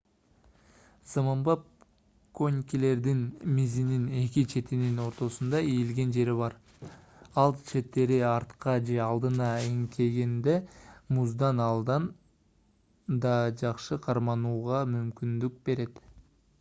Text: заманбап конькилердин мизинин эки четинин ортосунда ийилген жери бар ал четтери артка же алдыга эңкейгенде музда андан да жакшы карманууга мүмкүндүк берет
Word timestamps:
заманбап 1.09 1.65
конькилердин 2.37 3.19
мизинин 3.57 4.07
эки 4.21 4.43
четинин 4.53 4.95
ортосунда 5.03 5.59
ийилген 5.73 6.15
жери 6.15 6.33
бар 6.39 6.55
ал 7.43 7.53
четтери 7.69 8.17
артка 8.31 8.75
же 8.89 8.97
алдыга 9.09 9.51
эңкейгенде 9.67 10.57
музда 11.19 11.53
андан 11.69 12.09
да 13.27 13.37
жакшы 13.63 14.01
карманууга 14.09 14.83
мүмкүндүк 14.97 15.65
берет 15.71 16.05